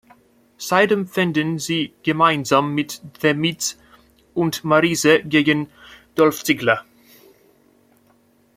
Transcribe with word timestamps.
Seitdem 0.57 1.05
fehden 1.05 1.59
sie 1.59 1.93
gemeinsam 2.01 2.73
mit 2.73 3.03
The 3.21 3.35
Miz 3.35 3.77
und 4.33 4.63
Maryse 4.63 5.21
gegen 5.21 5.67
Dolph 6.15 6.41
Ziggler. 6.43 6.83